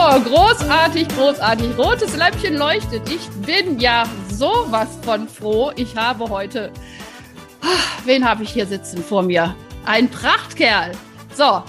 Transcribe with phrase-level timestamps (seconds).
[0.00, 1.76] So, großartig, großartig.
[1.76, 3.02] Rotes Lämpchen leuchtet.
[3.12, 5.72] Ich bin ja sowas von froh.
[5.76, 6.72] Ich habe heute.
[7.60, 7.66] Ah,
[8.06, 9.54] wen habe ich hier sitzen vor mir?
[9.84, 10.92] Ein Prachtkerl.
[11.34, 11.62] So,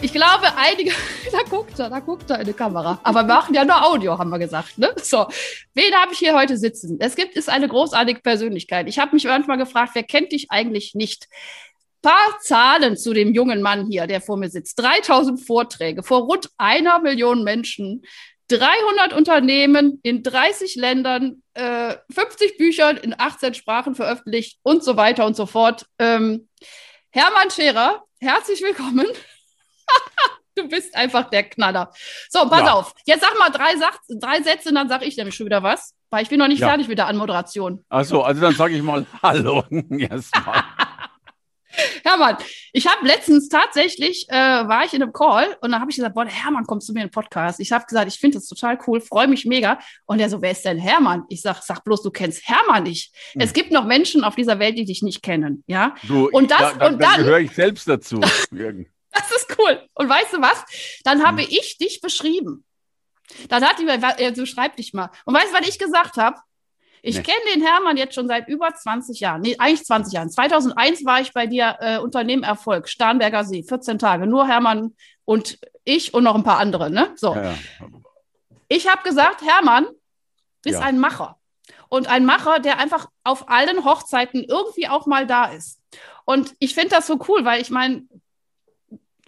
[0.00, 0.92] ich glaube, einige,
[1.32, 3.00] da guckt er, da guckt er in die Kamera.
[3.02, 4.78] Aber wir machen ja nur Audio, haben wir gesagt.
[4.78, 4.94] Ne?
[5.02, 5.26] So,
[5.74, 6.98] wen habe ich hier heute sitzen?
[7.00, 8.86] Es gibt ist eine großartige Persönlichkeit.
[8.86, 11.26] Ich habe mich manchmal gefragt, wer kennt dich eigentlich nicht?
[12.02, 14.78] Paar Zahlen zu dem jungen Mann hier, der vor mir sitzt.
[14.78, 18.02] 3000 Vorträge vor rund einer Million Menschen,
[18.48, 25.26] 300 Unternehmen in 30 Ländern, äh, 50 Bücher in 18 Sprachen veröffentlicht und so weiter
[25.26, 25.86] und so fort.
[25.98, 26.48] Ähm,
[27.10, 29.06] Hermann Scherer, herzlich willkommen.
[30.58, 31.92] du bist einfach der Knaller.
[32.28, 32.72] So, pass ja.
[32.72, 32.94] auf.
[33.06, 36.22] Jetzt sag mal drei, Sach drei Sätze, dann sag ich nämlich schon wieder was, weil
[36.22, 36.68] ich bin noch nicht ja.
[36.68, 37.84] fertig mit der Anmoderation.
[37.88, 40.64] Ach so, also dann sage ich mal Hallo erstmal.
[42.04, 42.36] Hermann,
[42.72, 46.14] ich habe letztens tatsächlich, äh, war ich in einem Call und dann habe ich gesagt,
[46.14, 47.60] boah, Hermann, kommst du mir in den Podcast?
[47.60, 49.78] Ich habe gesagt, ich finde das total cool, freue mich mega.
[50.06, 51.24] Und er so, wer ist denn Hermann?
[51.28, 53.14] Ich sag, sag bloß, du kennst Hermann nicht.
[53.32, 53.40] Hm.
[53.40, 55.94] Es gibt noch Menschen auf dieser Welt, die dich nicht kennen, ja?
[56.06, 58.20] Du, und das, da, da, und dann gehöre ich selbst dazu.
[59.10, 59.80] Das ist cool.
[59.94, 60.64] Und weißt du was?
[61.02, 61.48] Dann habe hm.
[61.50, 62.64] ich dich beschrieben.
[63.48, 65.10] Dann hat die mir, äh, so schreib dich mal.
[65.24, 66.38] Und weißt du, was ich gesagt habe?
[67.02, 67.22] Ich nee.
[67.22, 69.40] kenne den Hermann jetzt schon seit über 20 Jahren.
[69.42, 70.30] Nee, eigentlich 20 Jahren.
[70.30, 74.26] 2001 war ich bei dir äh, Unternehmen Erfolg, Starnberger See, 14 Tage.
[74.26, 76.90] Nur Hermann und ich und noch ein paar andere.
[76.90, 77.12] Ne?
[77.16, 77.34] So.
[77.34, 77.54] Ja, ja.
[78.68, 79.86] Ich habe gesagt, Hermann
[80.64, 80.80] ist ja.
[80.80, 81.36] ein Macher.
[81.88, 85.80] Und ein Macher, der einfach auf allen Hochzeiten irgendwie auch mal da ist.
[86.24, 88.06] Und ich finde das so cool, weil ich meine,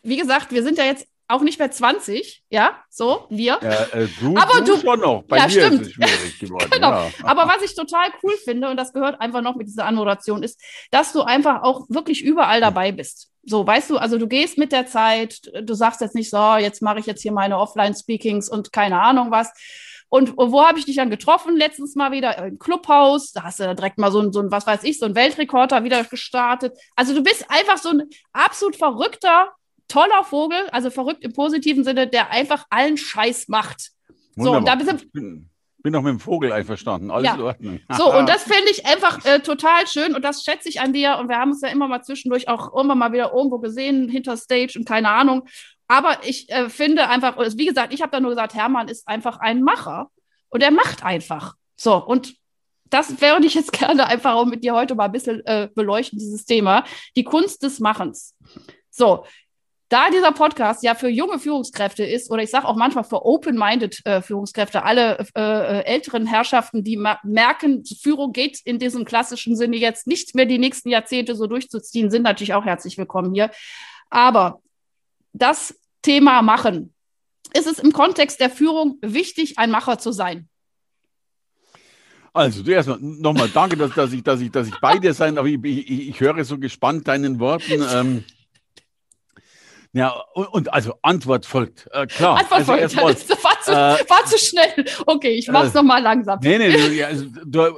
[0.03, 3.59] wie gesagt, wir sind ja jetzt auch nicht mehr 20, ja, so, wir.
[3.63, 5.23] Ja, äh, du, aber du, du, schon noch.
[5.25, 5.81] Bei ja, mir stimmt.
[5.83, 6.69] ist es schwierig geworden.
[6.73, 6.91] genau.
[6.91, 7.11] Ja.
[7.25, 10.61] Aber was ich total cool finde, und das gehört einfach noch mit dieser Anmoderation, ist,
[10.91, 13.31] dass du einfach auch wirklich überall dabei bist.
[13.45, 16.83] So, weißt du, also du gehst mit der Zeit, du sagst jetzt nicht so, jetzt
[16.83, 19.51] mache ich jetzt hier meine Offline-Speakings und keine Ahnung was.
[20.13, 21.57] Und wo habe ich dich dann getroffen?
[21.57, 23.31] Letztens mal wieder im Clubhaus.
[23.33, 25.85] Da hast du direkt mal so ein, so ein, was weiß ich, so ein Weltrekorder
[25.85, 26.77] wieder gestartet.
[26.97, 28.03] Also du bist einfach so ein
[28.33, 29.53] absolut verrückter
[29.91, 33.91] toller Vogel, also verrückt im positiven Sinne, der einfach allen Scheiß macht.
[34.37, 34.53] Wunderbar.
[34.53, 35.51] So, und da bist du,
[35.83, 37.11] bin, auch mit dem Vogel einverstanden.
[37.11, 37.35] Alles ja.
[37.35, 37.81] in Ordnung.
[37.97, 41.19] so, und das finde ich einfach äh, total schön und das schätze ich an dir.
[41.19, 44.37] Und wir haben uns ja immer mal zwischendurch auch immer mal wieder irgendwo gesehen, hinter
[44.37, 45.47] Stage und keine Ahnung.
[45.89, 49.41] Aber ich äh, finde einfach, wie gesagt, ich habe da nur gesagt, Hermann ist einfach
[49.41, 50.09] ein Macher
[50.49, 51.57] und er macht einfach.
[51.77, 52.35] So, und
[52.91, 56.19] das würde ich jetzt gerne einfach auch mit dir heute mal ein bisschen äh, beleuchten,
[56.19, 56.85] dieses Thema.
[57.17, 58.37] Die Kunst des Machens.
[58.91, 59.25] So,
[59.91, 64.07] da dieser Podcast ja für junge Führungskräfte ist, oder ich sage auch manchmal für open-minded
[64.07, 69.77] äh, Führungskräfte, alle äh, äh älteren Herrschaften, die merken, Führung geht in diesem klassischen Sinne
[69.77, 73.51] jetzt nicht mehr die nächsten Jahrzehnte so durchzuziehen, sind natürlich auch herzlich willkommen hier.
[74.11, 74.63] Aber
[75.33, 76.95] das Thema Machen,
[77.53, 80.49] ist es im Kontext der Führung wichtig, ein Macher zu sein?
[82.33, 85.47] Also, zuerst nochmal danke, dass, dass, ich, dass, ich, dass ich bei dir sein darf.
[85.47, 87.83] Ich, ich, ich höre so gespannt deinen Worten.
[87.93, 88.25] Ähm,
[89.93, 91.89] ja, und, und, also Antwort folgt.
[91.93, 92.39] Äh, klar.
[92.39, 92.83] Antwort also folgt.
[92.83, 94.85] Erstmal, das war, zu, äh, war zu schnell.
[95.07, 96.39] Okay, ich mach's äh, nochmal langsam.
[96.43, 97.77] Nee, nee, also, du,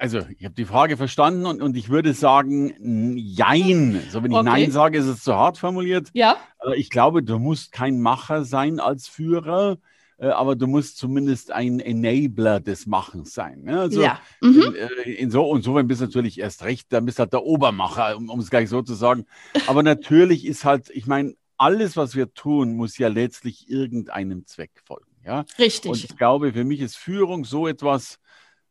[0.00, 4.02] also ich habe die Frage verstanden und, und ich würde sagen, jein.
[4.10, 4.48] So, wenn ich okay.
[4.48, 6.08] Nein sage, ist es zu hart formuliert.
[6.14, 6.36] Ja.
[6.74, 9.78] Ich glaube, du musst kein Macher sein als Führer
[10.18, 13.64] aber du musst zumindest ein Enabler des Machens sein.
[13.64, 13.80] Ne?
[13.80, 14.18] Also ja.
[14.40, 14.74] Mhm.
[15.04, 17.44] In, in, so, und so bist du natürlich erst recht, dann bist du halt der
[17.44, 19.26] Obermacher, um, um es gleich so zu sagen.
[19.66, 24.82] Aber natürlich ist halt, ich meine, alles, was wir tun, muss ja letztlich irgendeinem Zweck
[24.84, 25.10] folgen.
[25.24, 25.44] Ja?
[25.58, 25.90] Richtig.
[25.90, 28.18] Und ich glaube, für mich ist Führung so etwas,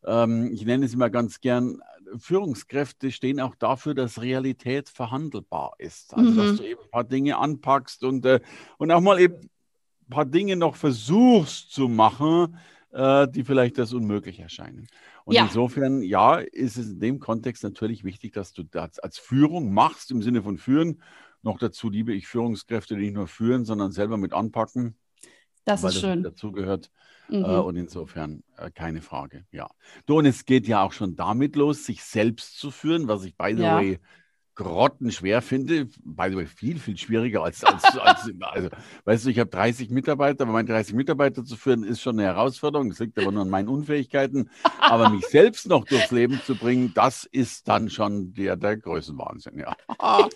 [0.04, 1.80] ähm, ich nenne es immer ganz gern,
[2.18, 6.14] Führungskräfte stehen auch dafür, dass Realität verhandelbar ist.
[6.14, 6.36] Also, mhm.
[6.36, 8.40] dass du eben ein paar Dinge anpackst und, äh,
[8.78, 9.50] und auch mal eben
[10.10, 12.56] paar Dinge noch versuchst zu machen,
[12.92, 14.86] äh, die vielleicht das unmöglich erscheinen.
[15.24, 15.44] Und ja.
[15.44, 20.10] insofern, ja, ist es in dem Kontext natürlich wichtig, dass du das als Führung machst,
[20.10, 21.00] im Sinne von führen
[21.46, 24.96] noch dazu liebe ich Führungskräfte, die nicht nur führen, sondern selber mit anpacken.
[25.64, 26.22] Das ist schön.
[26.22, 26.90] dazu gehört.
[27.28, 27.44] Mhm.
[27.44, 29.46] Äh, und insofern äh, keine Frage.
[29.50, 29.68] Ja.
[30.06, 33.36] Du, und es geht ja auch schon damit los, sich selbst zu führen, was ich,
[33.36, 33.76] by the ja.
[33.76, 34.00] way,
[34.56, 35.86] grottenschwer finde.
[36.04, 38.68] By the way, viel, viel schwieriger als, als, als also,
[39.04, 42.28] weißt du, ich habe 30 Mitarbeiter, aber meine 30 Mitarbeiter zu führen, ist schon eine
[42.28, 42.88] Herausforderung.
[42.88, 44.50] Das liegt aber nur an meinen Unfähigkeiten.
[44.80, 49.58] Aber mich selbst noch durchs Leben zu bringen, das ist dann schon der, der Größenwahnsinn,
[49.58, 49.76] ja.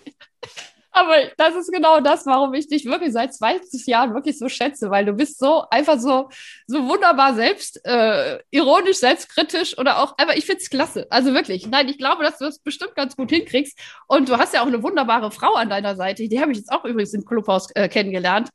[1.01, 4.91] Aber das ist genau das, warum ich dich wirklich seit 20 Jahren wirklich so schätze,
[4.91, 6.29] weil du bist so einfach so,
[6.67, 11.07] so wunderbar selbst, äh, ironisch, selbstkritisch oder auch, aber ich finde es klasse.
[11.09, 11.65] Also wirklich.
[11.67, 13.79] Nein, ich glaube, dass du das bestimmt ganz gut hinkriegst.
[14.07, 16.27] Und du hast ja auch eine wunderbare Frau an deiner Seite.
[16.27, 18.49] Die habe ich jetzt auch übrigens im Clubhaus äh, kennengelernt.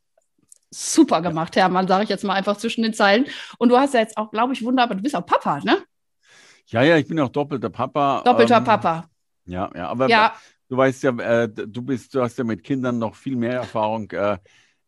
[0.70, 3.26] Super gemacht, Hermann, sage ich jetzt mal einfach zwischen den Zeilen.
[3.58, 5.78] Und du hast ja jetzt auch, glaube ich, wunderbar, du bist auch Papa, ne?
[6.68, 8.22] Ja, ja, ich bin auch doppelter Papa.
[8.24, 9.08] Doppelter ähm, Papa.
[9.46, 10.34] Ja, ja, aber ja
[10.68, 14.10] du weißt ja, äh, du bist, du hast ja mit Kindern noch viel mehr Erfahrung.
[14.10, 14.38] Äh,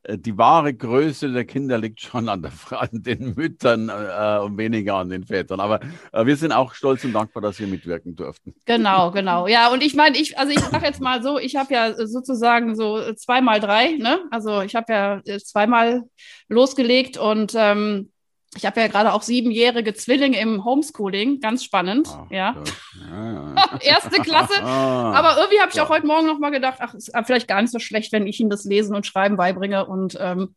[0.03, 4.57] äh die wahre Größe der Kinder liegt schon an, der, an den Müttern äh, und
[4.59, 5.61] weniger an den Vätern.
[5.61, 5.81] Aber
[6.13, 8.55] äh, wir sind auch stolz und dankbar, dass wir mitwirken durften.
[8.65, 9.47] Genau, genau.
[9.47, 12.75] Ja, und ich meine, ich, also ich sage jetzt mal so, ich habe ja sozusagen
[12.75, 14.21] so zweimal drei, ne?
[14.31, 16.05] Also ich habe ja äh, zweimal
[16.49, 18.11] losgelegt und ähm,
[18.57, 22.57] ich habe ja gerade auch siebenjährige Zwillinge im Homeschooling, ganz spannend, ach, ja.
[23.11, 23.79] ja.
[23.81, 24.63] Erste Klasse.
[24.63, 25.85] Ah, Aber irgendwie habe ich ja.
[25.85, 28.41] auch heute Morgen noch mal gedacht, ach, ist vielleicht gar nicht so schlecht, wenn ich
[28.41, 29.87] ihnen das Lesen und Schreiben beibringe.
[29.87, 30.55] Und ähm,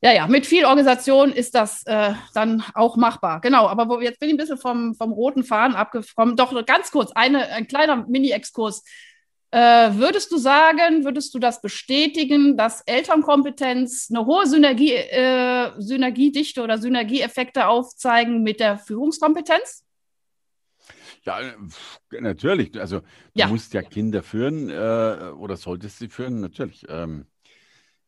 [0.00, 3.40] ja, ja, mit viel Organisation ist das äh, dann auch machbar.
[3.40, 6.36] Genau, aber wo, jetzt bin ich ein bisschen vom, vom roten Faden abgekommen.
[6.36, 8.82] Doch ganz kurz, eine, ein kleiner Mini-Exkurs
[9.56, 16.78] würdest du sagen, würdest du das bestätigen, dass Elternkompetenz eine hohe Synergie, äh, Synergiedichte oder
[16.78, 19.84] Synergieeffekte aufzeigen mit der Führungskompetenz?
[21.24, 21.38] Ja,
[22.10, 22.78] natürlich.
[22.78, 23.46] Also du ja.
[23.46, 26.84] musst ja Kinder führen äh, oder solltest sie führen, natürlich.
[26.88, 27.26] Ähm,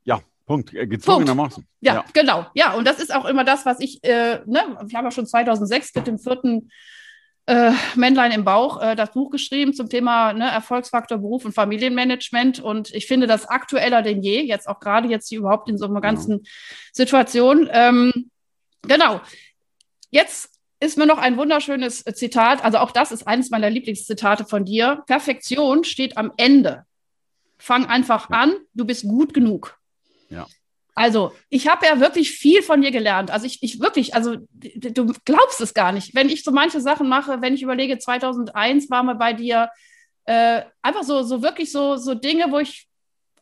[0.05, 0.75] ja, Punkt.
[0.75, 1.67] Äh, gezwungenermaßen.
[1.81, 2.47] Ja, ja, genau.
[2.55, 5.27] Ja, und das ist auch immer das, was ich, äh, ne, wir haben ja schon
[5.27, 6.71] 2006 mit dem vierten
[7.47, 12.61] äh, Männlein im Bauch äh, das Buch geschrieben zum Thema ne, Erfolgsfaktor Beruf und Familienmanagement.
[12.61, 15.87] Und ich finde das aktueller denn je, jetzt auch gerade jetzt hier überhaupt in so
[15.87, 16.51] einer ganzen ja.
[16.93, 17.69] Situation.
[17.73, 18.31] Ähm,
[18.83, 19.21] genau.
[20.11, 20.51] Jetzt
[20.81, 25.03] ist mir noch ein wunderschönes Zitat, also auch das ist eines meiner Lieblingszitate von dir.
[25.07, 26.85] Perfektion steht am Ende.
[27.59, 28.41] Fang einfach ja.
[28.41, 29.79] an, du bist gut genug.
[30.29, 30.47] Ja.
[30.97, 33.31] Also, ich habe ja wirklich viel von dir gelernt.
[33.31, 36.15] Also, ich, ich wirklich, also, du glaubst es gar nicht.
[36.15, 39.69] Wenn ich so manche Sachen mache, wenn ich überlege, 2001 waren wir bei dir,
[40.25, 42.89] äh, einfach so, so wirklich so, so Dinge, wo ich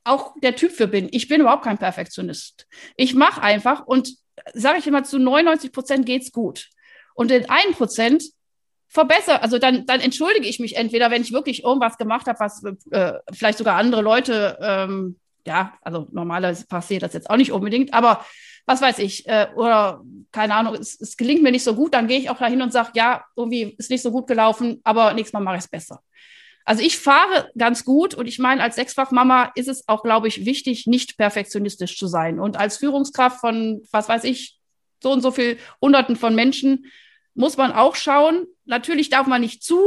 [0.02, 1.08] auch der Typ für bin.
[1.12, 2.66] Ich bin überhaupt kein Perfektionist.
[2.96, 4.12] Ich mache einfach und
[4.52, 6.68] sage ich immer, zu 99 Prozent geht's gut.
[7.14, 8.24] Und in 1 Prozent
[8.88, 12.62] verbessere, also dann, dann entschuldige ich mich entweder, wenn ich wirklich irgendwas gemacht habe, was
[12.90, 17.92] äh, vielleicht sogar andere Leute ähm, ja, also normalerweise passiert das jetzt auch nicht unbedingt,
[17.92, 18.24] aber
[18.66, 20.02] was weiß ich, äh, oder
[20.32, 22.72] keine Ahnung, es, es, gelingt mir nicht so gut, dann gehe ich auch dahin und
[22.72, 26.00] sage, ja, irgendwie ist nicht so gut gelaufen, aber nächstes Mal mache ich es besser.
[26.64, 30.46] Also ich fahre ganz gut und ich meine, als Sechsfachmama ist es auch, glaube ich,
[30.46, 32.40] wichtig, nicht perfektionistisch zu sein.
[32.40, 34.58] Und als Führungskraft von, was weiß ich,
[35.02, 36.86] so und so viel Hunderten von Menschen
[37.34, 38.46] muss man auch schauen.
[38.64, 39.78] Natürlich darf man nicht zu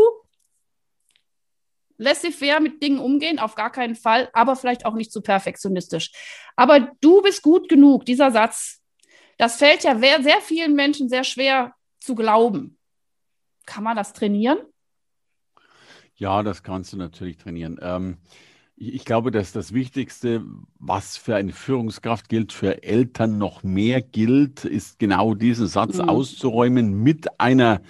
[1.98, 6.12] laissez-faire mit Dingen umgehen, auf gar keinen Fall, aber vielleicht auch nicht zu perfektionistisch.
[6.56, 8.82] Aber du bist gut genug, dieser Satz,
[9.38, 12.78] das fällt ja sehr vielen Menschen sehr schwer zu glauben.
[13.66, 14.60] Kann man das trainieren?
[16.16, 17.78] Ja, das kannst du natürlich trainieren.
[17.82, 18.18] Ähm,
[18.76, 20.44] ich glaube, dass das Wichtigste,
[20.80, 26.10] was für eine Führungskraft gilt, für Eltern noch mehr gilt, ist genau diesen Satz mhm.
[26.10, 27.82] auszuräumen mit einer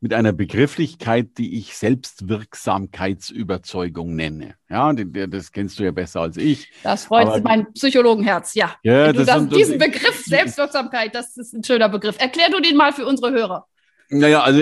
[0.00, 4.56] mit einer Begrifflichkeit, die ich Selbstwirksamkeitsüberzeugung nenne.
[4.68, 6.70] Ja, das kennst du ja besser als ich.
[6.82, 8.74] Das freut Aber, mein Psychologenherz, ja.
[8.82, 12.16] ja das, das, diesen Begriff Selbstwirksamkeit, das ist ein schöner Begriff.
[12.18, 13.66] Erklär du den mal für unsere Hörer.
[14.10, 14.60] Naja, also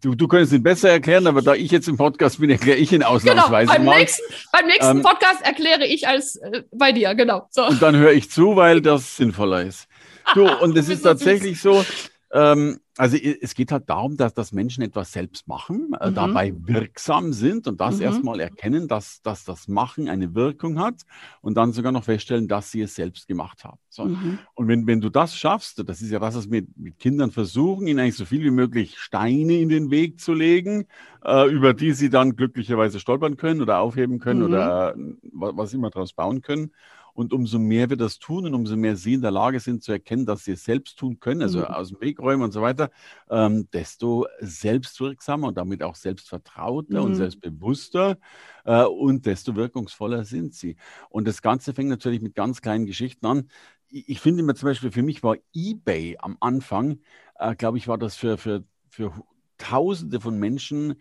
[0.00, 2.92] du, du könntest ihn besser erklären, aber da ich jetzt im Podcast bin, erkläre ich
[2.92, 3.98] ihn ausnahmsweise genau, beim mal.
[3.98, 7.46] Nächsten, beim nächsten ähm, Podcast erkläre ich als äh, bei dir, genau.
[7.50, 7.66] So.
[7.66, 9.88] Und dann höre ich zu, weil das sinnvoller ist.
[10.34, 11.84] Du, und es ist tatsächlich so,
[12.32, 16.14] ähm, also es geht halt darum, dass, dass Menschen etwas selbst machen, äh, mhm.
[16.14, 18.02] dabei wirksam sind und das mhm.
[18.02, 21.02] erstmal erkennen, dass, dass das Machen eine Wirkung hat
[21.40, 23.78] und dann sogar noch feststellen, dass sie es selbst gemacht haben.
[23.88, 24.04] So.
[24.04, 24.38] Mhm.
[24.54, 27.86] Und wenn, wenn du das schaffst, das ist ja das, was wir mit Kindern versuchen,
[27.86, 30.86] ihnen eigentlich so viel wie möglich Steine in den Weg zu legen,
[31.24, 35.74] äh, über die sie dann glücklicherweise stolpern können oder aufheben können oder äh, was, was
[35.74, 36.72] immer daraus bauen können.
[37.14, 39.92] Und umso mehr wir das tun und umso mehr sie in der Lage sind zu
[39.92, 41.64] erkennen, dass sie es selbst tun können, also mhm.
[41.66, 42.90] aus dem Weg räumen und so weiter,
[43.30, 47.06] ähm, desto selbstwirksamer und damit auch selbstvertrauter mhm.
[47.06, 48.18] und selbstbewusster
[48.64, 50.76] äh, und desto wirkungsvoller sind sie.
[51.10, 53.48] Und das Ganze fängt natürlich mit ganz kleinen Geschichten an.
[53.88, 57.00] Ich, finde immer zum Beispiel, für mich war eBay am Anfang,
[57.38, 59.12] äh, glaube ich, war das für, für, für
[59.58, 60.96] Tausende von Menschen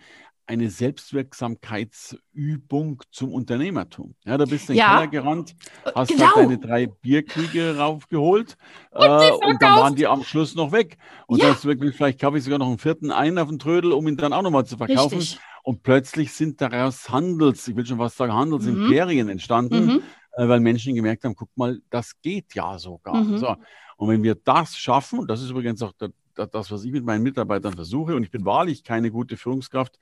[0.52, 4.16] eine Selbstwirksamkeitsübung zum Unternehmertum.
[4.26, 5.00] Ja, da bist du in Ja.
[5.00, 5.56] den Keller gerannt,
[5.96, 6.26] hast Genau.
[6.26, 8.58] halt deine drei Bierkriege raufgeholt
[8.92, 10.98] Und äh, und dann waren die am Schluss noch weg.
[11.28, 11.54] Und Ja.
[11.54, 14.18] du wirklich, vielleicht habe ich sogar noch einen vierten ein auf den Trödel, um ihn
[14.18, 15.20] dann auch nochmal zu verkaufen.
[15.20, 15.40] Richtig.
[15.64, 20.02] Und plötzlich sind daraus Handels, ich will schon fast sagen Handelsimperien entstanden, Mhm.
[20.38, 23.16] äh, weil Menschen gemerkt haben, guck mal, das geht ja sogar.
[23.16, 23.38] Mhm.
[23.38, 23.56] So.
[23.98, 26.92] Und wenn wir das schaffen, und das ist übrigens auch da- da- das, was ich
[26.92, 30.00] mit meinen Mitarbeitern versuche, und ich bin wahrlich keine gute Führungskraft,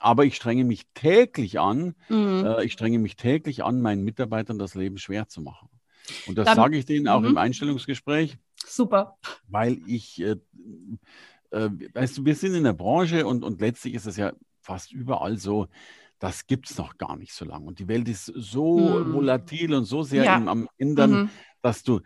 [0.00, 2.44] aber ich strenge mich täglich an, Mhm.
[2.44, 5.68] äh, ich strenge mich täglich an, meinen Mitarbeitern das Leben schwer zu machen.
[6.26, 7.30] Und das sage ich denen auch Mhm.
[7.30, 9.16] im Einstellungsgespräch, Super.
[9.48, 10.36] weil ich, äh,
[11.50, 14.92] äh, weißt du, wir sind in der Branche und, und letztlich ist es ja fast
[14.92, 15.68] überall so,
[16.18, 17.66] das gibt es noch gar nicht so lange.
[17.66, 19.12] Und die Welt ist so Mhm.
[19.12, 20.36] volatil und so sehr Ja.
[20.36, 21.28] im, am Ändern, Mhm.
[21.62, 22.00] dass du,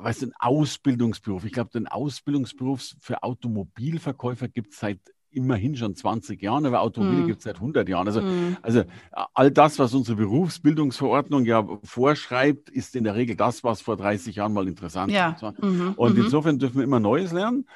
[0.00, 4.98] weißt du, ein Ausbildungsberuf, ich glaube, den Ausbildungsberuf für Automobilverkäufer gibt es seit
[5.34, 7.26] immerhin schon 20 Jahren, aber Automobile Mhm.
[7.26, 8.06] gibt es seit 100 Jahren.
[8.06, 8.56] Also, Mhm.
[8.60, 8.84] also
[9.32, 14.36] all das, was unsere Berufsbildungsverordnung ja vorschreibt, ist in der Regel das, was vor 30
[14.36, 15.36] Jahren mal interessant Ja.
[15.40, 15.54] war.
[15.62, 15.94] Mhm.
[15.96, 16.24] Und Mhm.
[16.24, 17.66] insofern dürfen wir immer Neues lernen.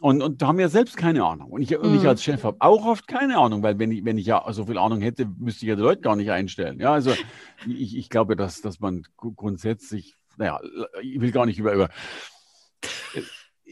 [0.00, 1.50] Und, und da haben wir selbst keine Ahnung.
[1.50, 2.08] Und ich, und ich Mhm.
[2.08, 4.78] als Chef habe auch oft keine Ahnung, weil wenn ich, wenn ich ja so viel
[4.78, 6.80] Ahnung hätte, müsste ich ja die Leute gar nicht einstellen.
[6.80, 7.14] Ja, also
[7.66, 9.32] ich, ich glaube, dass, dass man gru-
[10.36, 10.60] grundsätzlich, naja,
[11.00, 11.88] ich will gar nicht über, über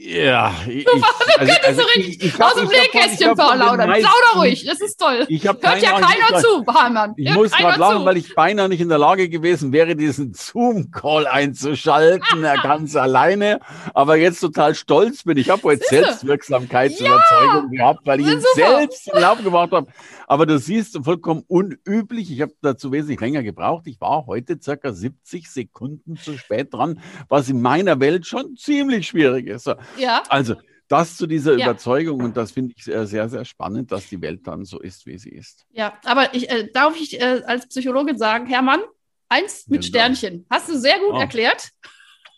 [0.03, 0.93] ja, ich, Du
[1.39, 3.89] also, so richtig ich hab- aus dem ich ich Nähkästchen plaudern.
[3.89, 5.25] meisten- Plauder ruhig, das ist toll.
[5.29, 7.15] Ich Hört ja keiner ich- zu, Hamann.
[7.17, 10.33] ich Hört muss gerade lachen, weil ich beinahe nicht in der Lage gewesen wäre, diesen
[10.35, 13.61] Zoom-Call einzuschalten, ganz alleine.
[13.95, 15.37] Aber jetzt total stolz bin.
[15.39, 15.85] Ich habe heute?
[15.89, 18.79] Selbstwirksamkeitsüberzeugung gehabt, weil ich ihn super.
[18.79, 19.87] selbst in Lauf gebracht habe.
[20.27, 22.31] Aber du siehst, vollkommen unüblich.
[22.31, 23.87] Ich habe dazu wesentlich länger gebraucht.
[23.87, 29.09] Ich war heute circa 70 Sekunden zu spät dran, was in meiner Welt schon ziemlich
[29.09, 29.65] schwierig ist.
[29.65, 30.55] So, Ja, Also,
[30.89, 31.67] das zu dieser Ja.
[31.67, 35.07] Überzeugung und das finde ich sehr, sehr, sehr spannend, dass die Welt dann so ist,
[35.07, 35.65] wie sie ist.
[35.71, 38.81] ja, aber ich, äh, darf ich äh, als Psychologin sagen, Hermann,
[39.29, 40.47] eins mit Ja, Sternchen.
[40.51, 41.21] Hast du sehr gut Oh.
[41.21, 41.69] erklärt.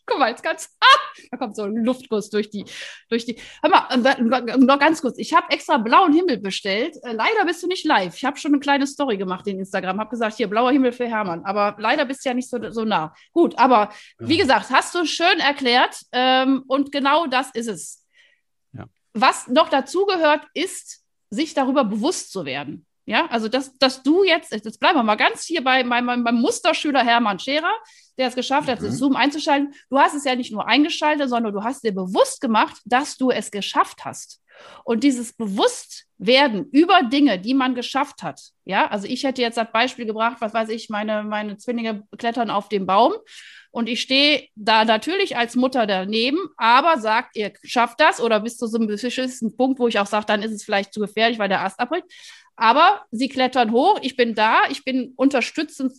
[0.05, 0.99] Guck mal, jetzt ganz, ah,
[1.31, 2.65] da kommt so ein Luftguss durch die,
[3.09, 3.37] durch die.
[3.63, 5.17] Hör mal, noch ganz kurz.
[5.19, 6.97] Ich habe extra blauen Himmel bestellt.
[7.05, 8.17] Äh, leider bist du nicht live.
[8.17, 10.01] Ich habe schon eine kleine Story gemacht in Instagram.
[10.01, 11.45] Habe gesagt, hier blauer Himmel für Hermann.
[11.45, 13.15] Aber leider bist du ja nicht so, so nah.
[13.33, 14.43] Gut, aber wie Ja.
[14.43, 15.97] gesagt, hast du schön erklärt.
[16.13, 18.05] Ähm, und genau das ist es.
[18.73, 18.87] Ja.
[19.15, 22.87] Was noch dazu gehört, ist, sich darüber bewusst zu werden.
[23.05, 26.41] Ja, also dass, dass du jetzt, jetzt bleiben wir mal ganz hier bei meinem, meinem,
[26.41, 27.75] Musterschüler Hermann Scherer,
[28.17, 28.87] der es geschafft hat, Mhm.
[28.87, 29.75] das Zoom einzuschalten.
[29.91, 33.31] Du hast es ja nicht nur eingeschaltet, sondern du hast dir bewusst gemacht, dass du
[33.31, 34.41] es geschafft hast.
[34.85, 38.41] Und dieses Bewusstwerden über Dinge, die man geschafft hat.
[38.65, 42.51] Ja, also ich hätte jetzt das Beispiel gebracht, was weiß ich, meine, meine Zwillinge klettern
[42.51, 43.13] auf dem Baum.
[43.71, 48.59] Und ich stehe da natürlich als Mutter daneben, aber sagt, ihr schafft das oder bis
[48.59, 51.39] zu so einem bestimmten Punkt, wo ich auch sage, dann ist es vielleicht zu gefährlich,
[51.39, 52.05] weil der Ast abbricht.
[52.57, 55.93] Aber sie klettern hoch, ich bin da, ich bin unterstützend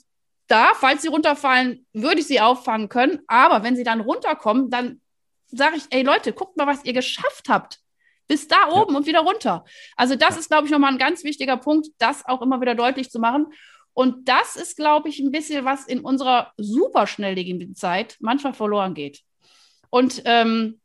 [0.47, 0.73] da.
[0.75, 3.19] Falls sie runterfallen, würde ich sie auffangen können.
[3.27, 5.01] Aber wenn sie dann runterkommen, dann
[5.47, 7.79] sage ich, ey Leute, guckt mal, was ihr geschafft habt.
[8.27, 9.65] Bis da oben und wieder runter.
[9.97, 13.09] Also das ist, glaube ich, nochmal ein ganz wichtiger Punkt, das auch immer wieder deutlich
[13.09, 13.47] zu machen.
[13.93, 18.93] Und das ist, glaube ich, ein bisschen, was in unserer super schnelllebigen Zeit manchmal verloren
[18.93, 19.21] geht.
[19.89, 20.79] Und ähm,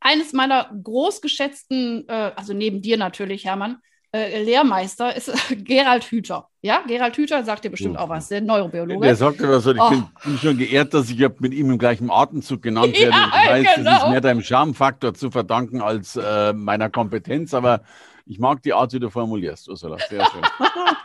[0.00, 3.78] eines meiner großgeschätzten, äh, also neben dir natürlich, Hermann,
[4.12, 5.32] äh, Lehrmeister ist
[5.64, 6.48] Gerald Hüther.
[6.60, 9.06] Ja, Gerald Hüther sagt dir bestimmt auch was, der Neurobiologe.
[9.06, 9.88] Der sagt was, ich Oh.
[9.90, 13.16] bin, bin schon geehrt, dass ich mit ihm im gleichen Atemzug genannt werde.
[13.16, 14.04] Ja, ich weiß, das genau.
[14.04, 17.82] ist mehr deinem Charmfaktor zu verdanken als äh, meiner Kompetenz, aber
[18.26, 19.96] ich mag die Art, wie du formulierst, Ursula.
[20.08, 20.42] Sehr schön.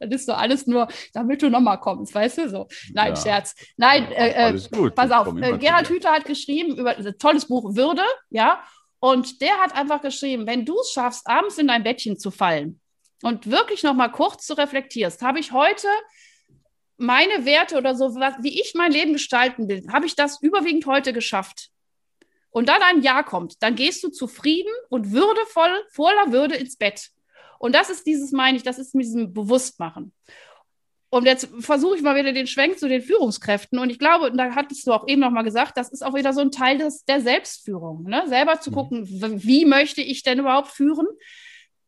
[0.00, 2.68] Das ist so alles nur, damit du nochmal kommst, weißt du so.
[2.92, 3.16] Nein, Ja.
[3.16, 3.54] Scherz.
[3.78, 5.28] Nein, Ja, äh, äh, pass auf.
[5.40, 5.78] Äh, dir.
[5.88, 8.62] Hüther hat geschrieben über ein tolles Buch Würde, ja.
[9.04, 12.80] Und der hat einfach geschrieben, wenn du es schaffst, abends in dein Bettchen zu fallen
[13.20, 15.88] und wirklich nochmal kurz zu reflektierst, habe ich heute
[16.98, 21.12] meine Werte oder so, wie ich mein Leben gestalten will, habe ich das überwiegend heute
[21.12, 21.70] geschafft.
[22.50, 27.08] Und dann ein Jahr kommt, dann gehst du zufrieden und würdevoll, voller Würde ins Bett.
[27.58, 30.12] Und das ist dieses, meine ich, das ist mit diesem Bewusstmachen.
[31.14, 33.78] Und jetzt versuche ich mal wieder den Schwenk zu den Führungskräften.
[33.78, 36.14] Und ich glaube, und da hattest du auch eben noch mal gesagt, das ist auch
[36.14, 38.04] wieder so ein Teil des, der Selbstführung.
[38.04, 38.22] Ne?
[38.28, 38.74] Selber zu Mhm.
[38.74, 41.06] gucken, wie möchte ich denn überhaupt führen?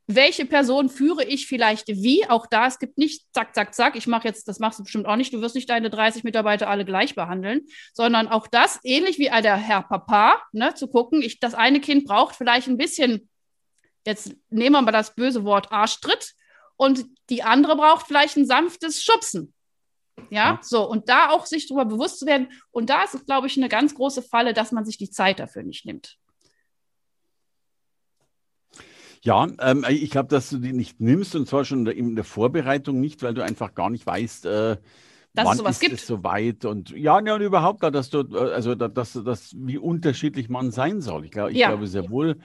[0.07, 2.29] Welche Person führe ich vielleicht wie?
[2.29, 3.97] Auch da, es gibt nicht zack, zack, zack.
[3.97, 5.33] Ich mache jetzt, das machst du bestimmt auch nicht.
[5.33, 7.63] Du wirst nicht deine 30 Mitarbeiter alle gleich behandeln,
[7.95, 12.05] sondern auch das, ähnlich wie der Herr Papa, ne, zu gucken, ich, das eine Kind
[12.05, 13.31] braucht vielleicht ein bisschen,
[14.07, 16.35] jetzt nehmen wir mal das böse Wort Arschtritt,
[16.77, 19.53] und die andere braucht vielleicht ein sanftes Schubsen.
[20.31, 20.59] Ja, Ja.
[20.63, 22.49] so, und da auch sich darüber bewusst zu werden.
[22.71, 25.39] Und da ist es, glaube ich, eine ganz große Falle, dass man sich die Zeit
[25.41, 26.19] dafür nicht nimmt.
[29.23, 33.01] Ja, ähm, ich glaube, dass du die nicht nimmst und zwar schon in der Vorbereitung
[33.01, 34.77] nicht, weil du einfach gar nicht weißt, äh,
[35.33, 35.93] dass wann es sowas ist gibt.
[35.95, 40.49] es soweit und ja, ja und überhaupt, dass du äh, also dass, dass wie unterschiedlich
[40.51, 41.25] man sein soll.
[41.25, 41.69] Ich, glaub, ich ja.
[41.69, 42.39] glaube sehr wohl,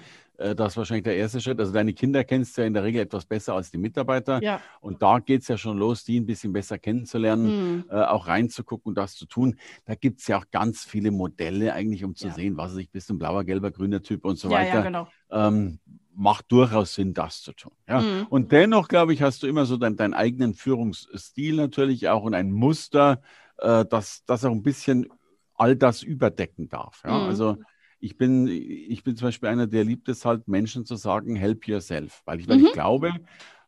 [0.56, 1.60] das ist wahrscheinlich der erste Schritt.
[1.60, 4.42] Also deine Kinder kennst du ja in der Regel etwas besser als die Mitarbeiter.
[4.42, 4.62] Ja.
[4.80, 7.86] Und da geht es ja schon los, die ein bisschen besser kennenzulernen, mhm.
[7.90, 9.58] äh, auch reinzugucken und das zu tun.
[9.86, 12.34] Da gibt es ja auch ganz viele Modelle eigentlich, um zu ja.
[12.34, 14.76] sehen, was ich bist, ein blauer, gelber, grüner Typ und so ja, weiter.
[14.76, 15.08] Ja, genau.
[15.30, 15.80] Ähm,
[16.16, 17.72] macht durchaus Sinn, das zu tun.
[17.88, 18.02] Ja?
[18.02, 18.28] Mhm.
[18.30, 22.34] Und dennoch, glaube ich, hast du immer so dein, deinen eigenen Führungsstil natürlich auch und
[22.34, 23.22] ein Muster,
[23.58, 25.08] äh, das, das auch ein bisschen
[25.56, 27.04] all das überdecken darf.
[27.06, 27.18] Ja?
[27.18, 27.28] Mhm.
[27.28, 27.58] Also
[28.00, 31.68] ich bin, ich bin zum Beispiel einer, der liebt es halt, Menschen zu sagen, help
[31.68, 32.66] yourself, weil ich, weil mhm.
[32.68, 33.14] ich glaube,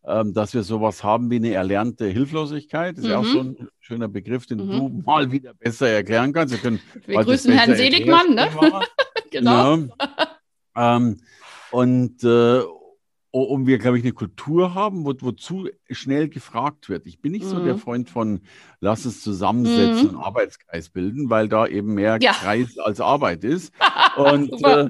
[0.06, 2.98] ähm, dass wir sowas haben wie eine erlernte Hilflosigkeit.
[2.98, 3.50] Das ist ja auch so mhm.
[3.60, 5.04] ein schöner Begriff, den du mhm.
[5.06, 6.54] mal wieder besser erklären kannst.
[6.54, 8.48] Wir, können wir grüßen Herrn Seligmann, ne?
[9.32, 9.78] genau.
[9.78, 9.96] genau.
[10.76, 11.18] Ähm,
[11.72, 12.62] und, äh,
[13.32, 17.08] und wir, glaube ich, eine Kultur haben, wo, wo zu schnell gefragt wird.
[17.08, 17.50] Ich bin nicht mhm.
[17.50, 17.80] so der mhm.
[17.80, 18.42] Freund von,
[18.80, 20.18] lass es zusammensetzen mhm.
[20.18, 22.34] und Arbeitskreis bilden, weil da eben mehr ja.
[22.34, 23.74] Kreis als Arbeit ist.
[24.18, 24.90] und äh,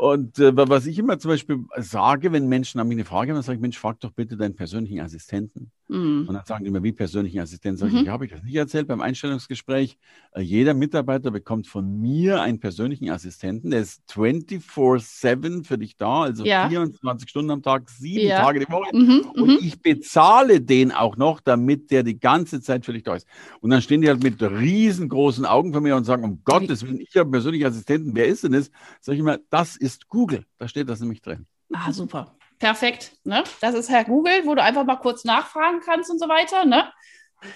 [0.00, 3.36] und äh, was ich immer zum Beispiel sage, wenn Menschen an mich eine Frage haben,
[3.36, 5.72] dann sage ich, Mensch, frag doch bitte deinen persönlichen Assistenten.
[5.90, 6.26] Mhm.
[6.28, 7.76] Und dann sagen die immer, wie persönlichen Assistenten?
[7.76, 8.10] Sag ich, mhm.
[8.10, 9.98] habe ich das nicht erzählt beim Einstellungsgespräch?
[10.32, 16.22] Äh, jeder Mitarbeiter bekommt von mir einen persönlichen Assistenten, der ist 24-7 für dich da,
[16.22, 16.68] also ja.
[16.68, 18.40] 24 Stunden am Tag, sieben ja.
[18.40, 18.96] Tage die Woche.
[18.96, 19.30] Mhm.
[19.34, 19.58] Und mhm.
[19.60, 23.26] ich bezahle den auch noch, damit der die ganze Zeit für dich da ist.
[23.60, 27.00] Und dann stehen die halt mit riesengroßen Augen vor mir und sagen, um Gottes Willen,
[27.00, 28.70] ich habe einen persönlichen Assistenten, wer ist denn das?
[29.00, 30.44] Sag ich immer, das ist Google.
[30.58, 31.46] Da steht das nämlich drin.
[31.72, 32.36] Ah, super.
[32.60, 33.12] Perfekt.
[33.24, 33.42] Ne?
[33.60, 36.64] Das ist Herr Google, wo du einfach mal kurz nachfragen kannst und so weiter.
[36.64, 36.92] Ne?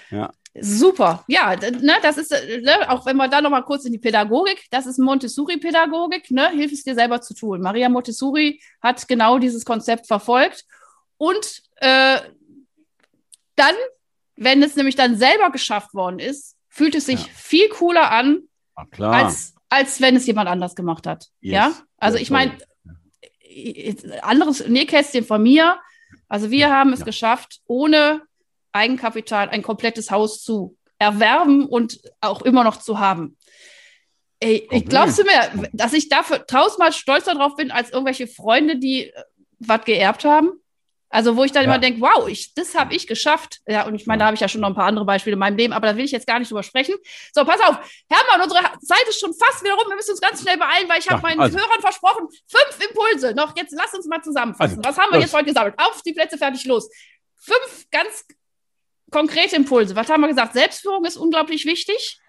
[0.09, 0.31] Ja.
[0.59, 1.23] Super.
[1.27, 4.65] Ja, ne, das ist, ne, auch wenn wir da noch mal kurz in die Pädagogik,
[4.71, 7.61] das ist Montessori-Pädagogik, ne, hilf es dir selber zu tun.
[7.61, 10.65] Maria Montessori hat genau dieses Konzept verfolgt.
[11.17, 12.19] Und äh,
[13.55, 13.75] dann,
[14.37, 17.31] wenn es nämlich dann selber geschafft worden ist, fühlt es sich ja.
[17.33, 18.43] viel cooler an,
[18.97, 21.27] als, als wenn es jemand anders gemacht hat.
[21.41, 21.53] Yes.
[21.53, 22.57] Ja, also ich meine,
[24.21, 25.79] anderes Nähkästchen von mir.
[26.27, 27.05] Also wir haben es ja.
[27.05, 28.21] geschafft, ohne
[28.71, 33.37] Eigenkapital ein komplettes Haus zu erwerben und auch immer noch zu haben.
[34.39, 38.77] Ey, ich glaubst du mir, dass ich dafür tausendmal stolzer drauf bin, als irgendwelche Freunde,
[38.77, 39.23] die äh,
[39.59, 40.51] was geerbt haben?
[41.15, 41.69] Also, wo ich dann ja.
[41.69, 43.61] immer denke, wow, ich, das habe ich geschafft.
[43.65, 45.39] Ja, und ich meine, da habe ich ja schon noch ein paar andere Beispiele in
[45.39, 46.93] meinem Leben, aber da will ich jetzt gar nicht drüber sprechen.
[47.33, 47.77] So, pass auf.
[48.09, 49.85] Hermann, unsere Zeit ist schon fast wieder rum.
[49.87, 51.57] Wir müssen uns ganz schnell beeilen, weil ich habe meinen also.
[51.57, 53.33] Hörern versprochen, fünf Impulse.
[53.33, 54.79] Noch, jetzt lass uns mal zusammenfassen.
[54.79, 55.75] Also, Was haben wir jetzt heute gesammelt?
[55.77, 56.89] Auf die Plätze, fertig, los.
[57.37, 58.25] Fünf ganz
[59.09, 59.95] konkrete Impulse.
[59.95, 60.51] Was haben wir gesagt?
[60.51, 62.19] Selbstführung ist unglaublich wichtig.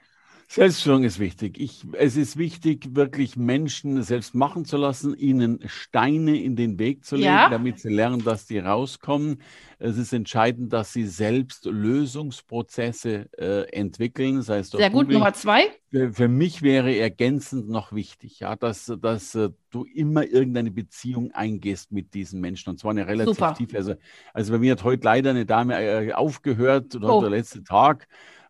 [0.49, 1.59] Selbstführung ist wichtig.
[1.59, 7.05] Ich, es ist wichtig, wirklich Menschen selbst machen zu lassen, ihnen Steine in den Weg
[7.05, 7.51] zu legen, ja.
[7.51, 9.43] damit sie lernen, dass die rauskommen.
[9.79, 14.37] Es ist entscheidend, dass sie selbst Lösungsprozesse äh, entwickeln.
[14.37, 15.65] Das heißt, Sehr gut, Nummer zwei.
[15.91, 21.33] Für, für, mich wäre ergänzend noch wichtig, ja, dass, dass äh, du immer irgendeine Beziehung
[21.33, 22.71] eingehst mit diesen Menschen.
[22.71, 23.55] Und zwar eine relativ Super.
[23.55, 23.77] tiefe.
[23.77, 23.95] Also,
[24.33, 27.21] also bei mir hat heute leider eine Dame äh, aufgehört, oder oh.
[27.21, 28.07] der letzte Tag.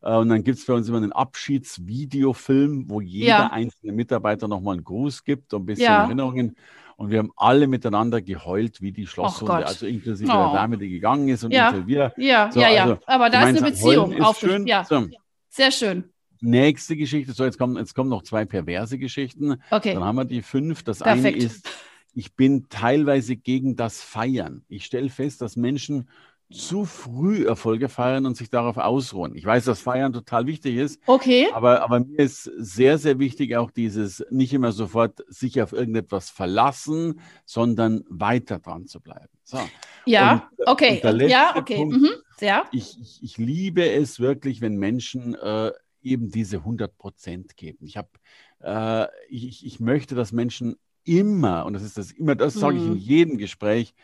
[0.06, 3.46] Äh, und dann gibt es für uns immer einen Abschiedsvideofilm, wo jeder ja.
[3.52, 6.04] einzelne Mitarbeiter nochmal einen Gruß gibt und ein bisschen ja.
[6.04, 6.56] Erinnerungen.
[6.96, 10.34] Und wir haben alle miteinander geheult wie die Schlosshunde, also inklusive oh.
[10.34, 11.86] der Dame, die gegangen ist und ja.
[11.86, 12.14] wir.
[12.16, 12.82] Ja, so, ja, ja.
[12.84, 14.12] Also, Aber da ist eine Beziehung.
[14.12, 14.66] Ist schön.
[14.66, 14.84] Ja.
[14.84, 15.06] So.
[15.48, 16.04] Sehr schön.
[16.40, 17.32] Nächste Geschichte.
[17.32, 19.60] So, jetzt kommen, jetzt kommen noch zwei perverse Geschichten.
[19.70, 19.92] Okay.
[19.94, 20.84] Dann haben wir die fünf.
[20.84, 21.36] Das Perfekt.
[21.36, 21.68] eine ist,
[22.14, 24.64] ich bin teilweise gegen das Feiern.
[24.68, 26.08] Ich stelle fest, dass Menschen
[26.52, 29.34] zu früh Erfolge feiern und sich darauf ausruhen.
[29.34, 31.00] Ich weiß, dass Feiern total wichtig ist.
[31.06, 31.48] Okay.
[31.52, 36.30] Aber, aber mir ist sehr, sehr wichtig auch dieses nicht immer sofort sich auf irgendetwas
[36.30, 39.28] verlassen, sondern weiter dran zu bleiben.
[39.42, 39.58] So.
[40.04, 41.00] Ja, und, okay.
[41.02, 41.76] Und ja, okay.
[41.76, 42.10] Punkt, mhm.
[42.40, 42.64] ja.
[42.70, 47.86] Ich, ich, ich, liebe es wirklich, wenn Menschen äh, eben diese 100 Prozent geben.
[47.86, 48.08] Ich habe,
[48.62, 52.84] äh, ich, ich möchte, dass Menschen immer, und das ist das immer, das sage ich
[52.84, 52.96] in mhm.
[52.96, 53.94] jedem Gespräch,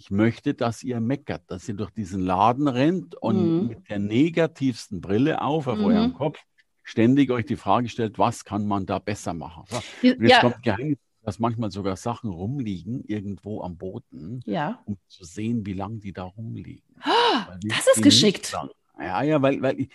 [0.00, 3.68] ich möchte, dass ihr meckert, dass ihr durch diesen Laden rennt und mhm.
[3.68, 5.84] mit der negativsten Brille auf auf mhm.
[5.84, 6.38] eurem Kopf
[6.82, 9.64] ständig euch die Frage stellt, was kann man da besser machen?
[9.68, 9.76] So.
[9.76, 10.40] Und jetzt ja.
[10.40, 14.80] kommt Geheimnis, dass manchmal sogar Sachen rumliegen irgendwo am Boden, ja.
[14.86, 16.96] um zu sehen, wie lange die da rumliegen.
[17.04, 18.56] Oh, das ist geschickt.
[18.98, 19.90] Ja, ja, weil, weil ich,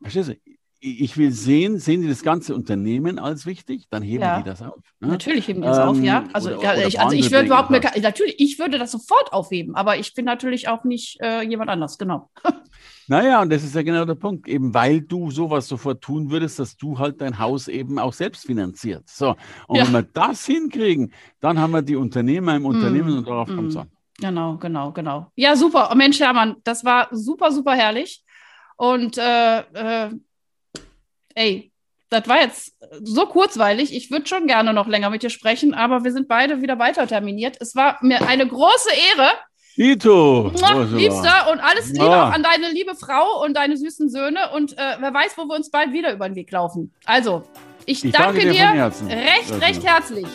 [0.00, 0.36] verstehst du,
[0.84, 4.38] ich will sehen, sehen Sie das ganze Unternehmen als wichtig, dann heben ja.
[4.38, 4.76] die das auf.
[5.00, 5.08] Ne?
[5.08, 6.24] Natürlich heben die das ähm, auf, ja.
[6.32, 9.74] Also, oder, oder ich, also ich würde überhaupt mehr, natürlich, ich würde das sofort aufheben,
[9.74, 12.30] aber ich bin natürlich auch nicht äh, jemand anders, genau.
[13.06, 16.58] Naja, und das ist ja genau der Punkt, eben weil du sowas sofort tun würdest,
[16.58, 19.06] dass du halt dein Haus eben auch selbst finanziert.
[19.06, 19.84] So, und ja.
[19.84, 23.56] wenn wir das hinkriegen, dann haben wir die Unternehmer im Unternehmen mm, und darauf mm.
[23.56, 23.90] kommt es an.
[24.18, 25.30] Genau, genau, genau.
[25.34, 25.90] Ja, super.
[25.92, 28.24] Oh, Mensch, Hermann, das war super, super herrlich.
[28.76, 30.10] Und äh, äh,
[31.34, 31.70] ey,
[32.10, 33.94] das war jetzt so kurzweilig.
[33.94, 37.06] Ich würde schon gerne noch länger mit dir sprechen, aber wir sind beide wieder weiter
[37.06, 37.56] terminiert.
[37.60, 39.30] Es war mir eine große Ehre.
[39.76, 40.52] Ito,
[40.92, 42.28] Liebster und alles Liebe ja.
[42.28, 45.56] auch an deine liebe Frau und deine süßen Söhne und äh, wer weiß, wo wir
[45.56, 46.94] uns bald wieder über den Weg laufen.
[47.04, 47.42] Also,
[47.84, 50.28] ich, ich danke, danke, dir, dir recht, recht herzlich.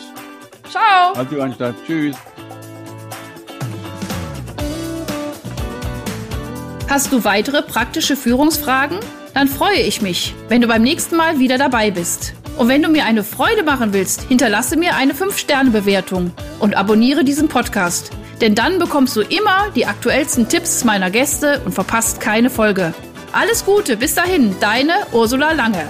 [0.68, 1.14] Ciao.
[1.14, 1.74] Radio Anstatt.
[1.86, 2.16] Tschüss.
[6.90, 8.98] Hast du weitere praktische Führungsfragen?
[9.34, 12.34] Dann freue ich mich, wenn du beim nächsten Mal wieder dabei bist.
[12.58, 17.48] Und wenn du mir eine Freude machen willst, hinterlasse mir eine 5-Sterne-Bewertung und abonniere diesen
[17.48, 18.10] Podcast.
[18.40, 22.92] Denn dann bekommst du immer die aktuellsten Tipps meiner Gäste und verpasst keine Folge.
[23.32, 25.88] Alles Gute, bis dahin, deine Ursula Lange.